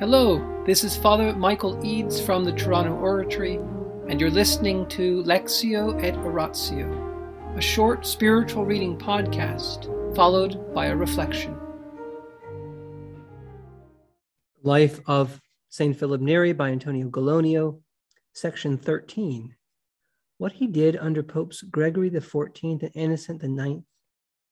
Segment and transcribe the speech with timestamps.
[0.00, 3.60] Hello, this is Father Michael Eads from the Toronto Oratory,
[4.08, 9.86] and you're listening to Lectio et Oratio, a short spiritual reading podcast
[10.16, 11.56] followed by a reflection.
[14.64, 15.96] Life of St.
[15.96, 17.80] Philip Neri by Antonio Gallonio,
[18.32, 19.54] section 13.
[20.38, 23.84] What he did under Popes Gregory XIV and Innocent IX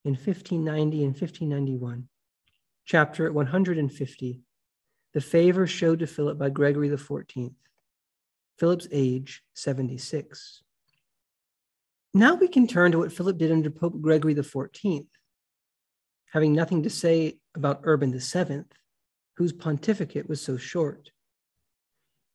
[0.05, 2.07] in 1590 and 1591.
[2.85, 4.45] Chapter 150
[5.15, 7.55] the favor showed to Philip by Gregory XIV.
[8.59, 10.63] Philip's age, 76.
[12.15, 15.07] Now we can turn to what Philip did under Pope Gregory XIV.
[16.33, 18.65] Having nothing to say about Urban VII,
[19.37, 21.11] whose pontificate was so short.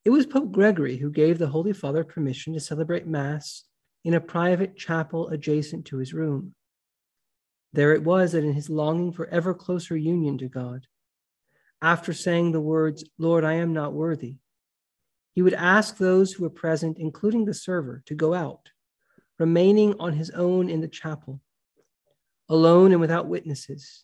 [0.05, 3.63] It was Pope Gregory who gave the Holy Father permission to celebrate Mass
[4.03, 6.53] in a private chapel adjacent to his room.
[7.73, 10.87] There it was that in his longing for ever closer union to God,
[11.81, 14.37] after saying the words, Lord, I am not worthy,
[15.37, 18.71] he would ask those who were present, including the server, to go out,
[19.37, 21.39] remaining on his own in the chapel.
[22.49, 24.03] Alone and without witnesses,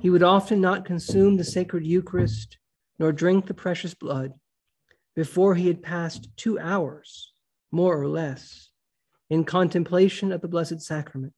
[0.00, 2.58] he would often not consume the sacred Eucharist
[2.98, 4.32] nor drink the precious blood
[5.14, 7.32] before he had passed two hours,
[7.70, 8.70] more or less,
[9.30, 11.34] in contemplation of the Blessed Sacrament,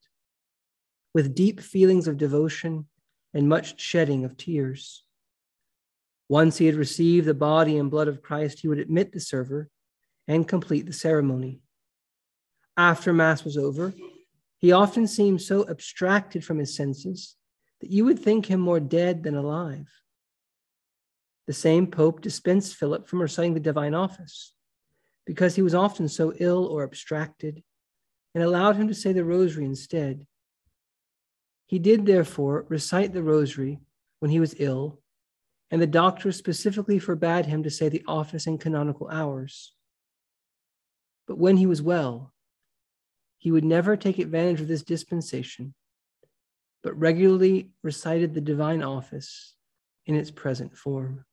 [1.13, 2.87] with deep feelings of devotion
[3.35, 5.03] and much shedding of tears.
[6.29, 9.69] Once he had received the body and blood of Christ, he would admit the server
[10.27, 11.61] and complete the ceremony.
[12.75, 13.93] After Mass was over,
[14.57, 17.35] he often seemed so abstracted from his senses
[17.79, 19.87] that you would think him more dead than alive.
[21.45, 24.53] The same Pope dispensed Philip from reciting the divine office
[25.25, 27.63] because he was often so ill or abstracted
[28.35, 30.25] and allowed him to say the rosary instead.
[31.67, 33.79] He did, therefore, recite the rosary
[34.19, 34.99] when he was ill
[35.69, 39.73] and the doctor specifically forbade him to say the office in canonical hours.
[41.27, 42.33] But when he was well,
[43.37, 45.73] he would never take advantage of this dispensation,
[46.83, 49.55] but regularly recited the divine office
[50.05, 51.25] in its present form.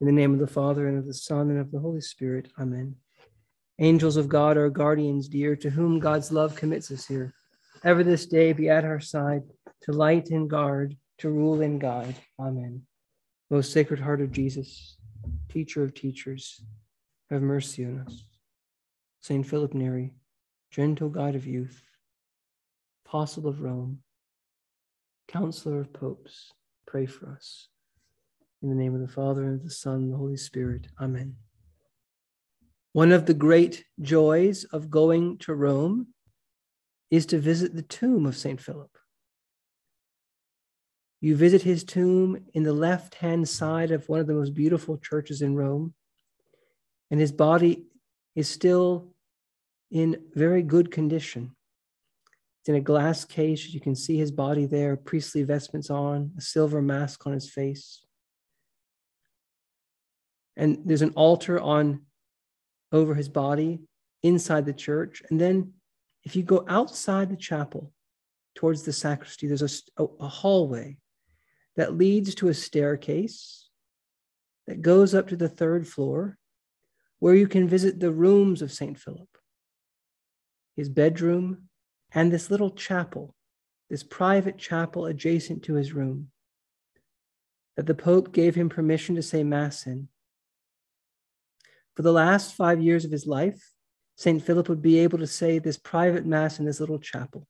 [0.00, 2.50] In the name of the Father, and of the Son, and of the Holy Spirit,
[2.58, 2.96] Amen.
[3.80, 7.34] Angels of God, our guardians dear, to whom God's love commits us here,
[7.82, 9.42] ever this day be at our side,
[9.82, 12.14] to light and guard, to rule and guide.
[12.38, 12.82] Amen.
[13.50, 14.96] Most Sacred Heart of Jesus,
[15.48, 16.62] Teacher of teachers,
[17.30, 18.24] have mercy on us.
[19.22, 20.14] Saint Philip Neri,
[20.70, 21.82] gentle guide of youth,
[23.04, 23.98] apostle of Rome,
[25.26, 26.52] counselor of popes,
[26.86, 27.66] pray for us.
[28.62, 30.86] In the name of the Father, and of the Son, and the Holy Spirit.
[31.00, 31.34] Amen.
[32.92, 36.08] One of the great joys of going to Rome
[37.10, 38.60] is to visit the tomb of St.
[38.60, 38.96] Philip.
[41.20, 44.96] You visit his tomb in the left hand side of one of the most beautiful
[44.96, 45.94] churches in Rome,
[47.10, 47.84] and his body
[48.34, 49.12] is still
[49.90, 51.54] in very good condition.
[52.60, 53.68] It's in a glass case.
[53.68, 58.04] You can see his body there, priestly vestments on, a silver mask on his face.
[60.56, 62.02] And there's an altar on
[62.92, 63.80] over his body
[64.22, 65.22] inside the church.
[65.30, 65.72] And then
[66.24, 67.92] if you go outside the chapel
[68.54, 70.96] towards the sacristy, there's a, a hallway
[71.80, 73.70] that leads to a staircase
[74.66, 76.36] that goes up to the third floor
[77.20, 78.98] where you can visit the rooms of St.
[78.98, 79.30] Philip,
[80.76, 81.70] his bedroom,
[82.12, 83.34] and this little chapel,
[83.88, 86.30] this private chapel adjacent to his room
[87.78, 90.08] that the Pope gave him permission to say Mass in.
[91.96, 93.70] For the last five years of his life,
[94.16, 94.44] St.
[94.44, 97.46] Philip would be able to say this private Mass in this little chapel.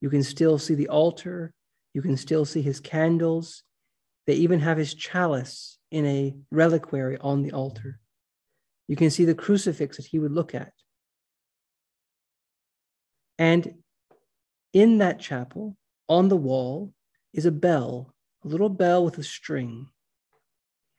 [0.00, 1.54] You can still see the altar
[1.94, 3.62] you can still see his candles.
[4.26, 8.00] They even have his chalice in a reliquary on the altar.
[8.88, 10.72] You can see the crucifix that he would look at.
[13.38, 13.76] And
[14.72, 15.76] in that chapel,
[16.08, 16.92] on the wall,
[17.32, 19.88] is a bell, a little bell with a string.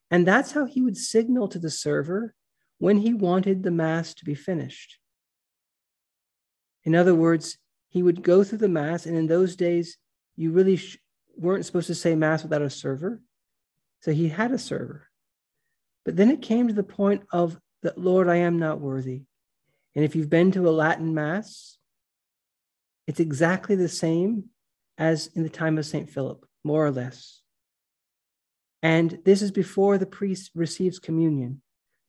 [0.09, 2.34] And that's how he would signal to the server
[2.78, 4.97] when he wanted the Mass to be finished.
[6.84, 7.58] In other words,
[7.90, 9.97] he would go through the Mass, and in those days,
[10.35, 10.97] you really sh-
[11.37, 13.22] weren't supposed to say Mass without a server.
[14.02, 15.08] So he had a server.
[16.03, 19.23] But then it came to the point of that, Lord, I am not worthy.
[19.96, 21.78] And if you've been to a Latin Mass,
[23.08, 24.46] it's exactly the same
[24.97, 26.09] as in the time of St.
[26.09, 27.41] Philip, more or less.
[28.84, 31.61] And this is before the priest receives communion.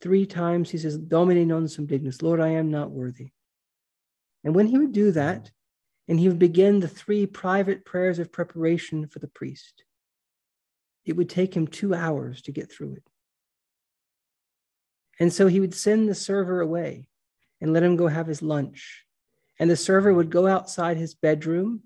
[0.03, 3.31] Three times he says, Domine non sum dignus, Lord, I am not worthy.
[4.45, 5.51] And when he would do that,
[6.09, 9.83] and he would begin the three private prayers of preparation for the priest.
[11.05, 13.05] it would take him two hours to get through it.
[15.21, 17.09] And so he would send the server away
[17.61, 19.05] and let him go have his lunch.
[19.59, 21.85] And the server would go outside his bedroom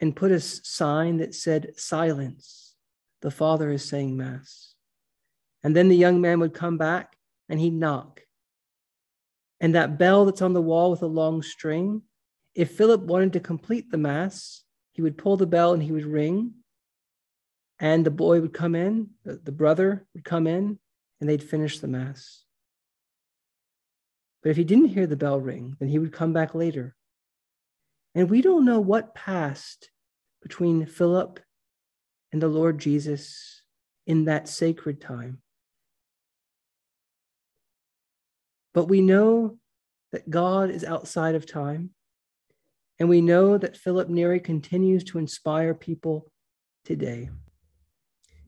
[0.00, 2.74] and put a sign that said, Silence,
[3.20, 4.74] the Father is saying Mass.
[5.62, 7.16] And then the young man would come back
[7.48, 8.22] and he'd knock.
[9.60, 12.02] And that bell that's on the wall with a long string,
[12.54, 14.62] if Philip wanted to complete the Mass,
[14.92, 16.54] he would pull the bell and he would ring.
[17.78, 20.78] And the boy would come in, the, the brother would come in,
[21.20, 22.44] and they'd finish the Mass.
[24.42, 26.96] But if he didn't hear the bell ring, then he would come back later.
[28.14, 29.90] And we don't know what passed
[30.42, 31.40] between Philip
[32.32, 33.62] and the Lord Jesus
[34.06, 35.40] in that sacred time.
[38.72, 39.58] But we know
[40.12, 41.90] that God is outside of time.
[43.00, 46.30] And we know that Philip Neri continues to inspire people
[46.84, 47.30] today.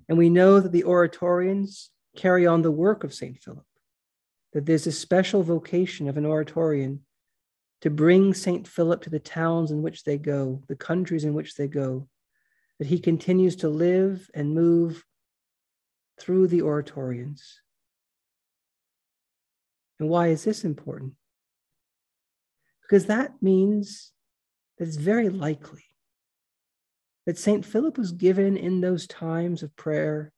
[0.09, 3.39] And we know that the Oratorians carry on the work of St.
[3.39, 3.65] Philip
[4.53, 7.01] that there's a special vocation of an Oratorian
[7.81, 8.69] to bring St.
[8.69, 12.09] Philip to the towns in which they go, the countries in which they go,
[12.79, 15.05] that he continues to live and move
[16.21, 17.61] through the Oratorians.
[19.99, 21.15] And why is this important?
[22.83, 24.13] Because that means
[24.83, 25.85] it's very likely
[27.27, 27.65] that St.
[27.65, 30.33] Philip was given in those times of prayer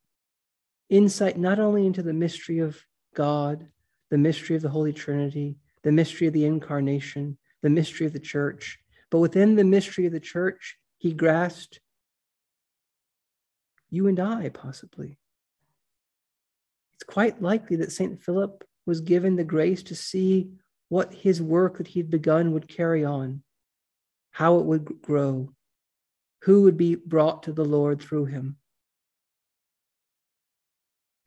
[0.91, 3.69] insight not only into the mystery of God,
[4.11, 8.21] the mystery of the Holy Trinity, the mystery of the Incarnation, the mystery of the
[8.21, 8.79] church.
[9.11, 11.81] But within the mystery of the church, he grasped
[13.91, 15.19] you and I, possibly.
[16.95, 18.23] It's quite likely that St.
[18.23, 20.51] Philip was given the grace to see
[20.89, 23.43] what his work that he'd begun would carry on,
[24.35, 25.49] how it would grow,
[26.43, 28.57] who would be brought to the Lord through him.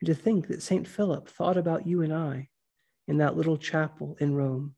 [0.01, 0.85] And to think that St.
[0.85, 2.49] Philip thought about you and I
[3.07, 4.75] in that little chapel in Rome.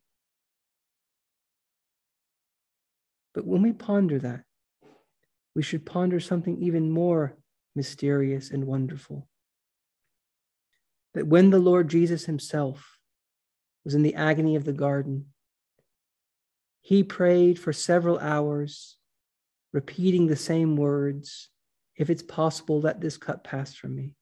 [3.33, 4.43] But when we ponder that,
[5.55, 7.35] we should ponder something even more
[7.75, 9.27] mysterious and wonderful.
[11.15, 12.99] That when the Lord Jesus himself
[13.83, 15.33] was in the agony of the garden,
[16.89, 18.97] he prayed for several hours,
[19.73, 21.49] repeating the same words
[21.95, 24.15] If it's possible, let this cup pass from me.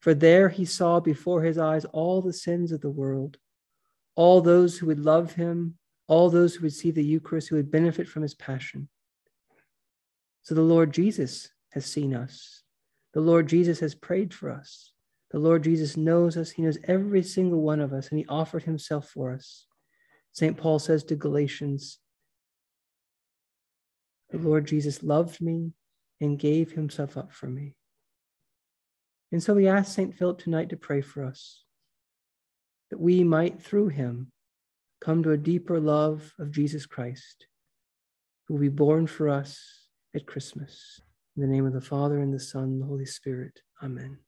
[0.00, 3.38] For there he saw before his eyes all the sins of the world,
[4.14, 5.78] all those who would love him,
[6.08, 8.90] all those who would see the Eucharist, who would benefit from his passion.
[10.42, 12.64] So the Lord Jesus has seen us.
[13.14, 14.92] The Lord Jesus has prayed for us.
[15.30, 16.50] The Lord Jesus knows us.
[16.50, 19.66] He knows every single one of us, and he offered himself for us.
[20.34, 20.56] St.
[20.56, 22.00] Paul says to Galatians,
[24.30, 25.72] The Lord Jesus loved me
[26.20, 27.76] and gave himself up for me.
[29.30, 30.14] And so we ask St.
[30.14, 31.62] Philip tonight to pray for us,
[32.90, 34.32] that we might, through him,
[35.00, 37.46] come to a deeper love of Jesus Christ,
[38.46, 39.86] who will be born for us
[40.16, 41.00] at Christmas.
[41.36, 43.60] In the name of the Father, and the Son, and the Holy Spirit.
[43.82, 44.18] Amen.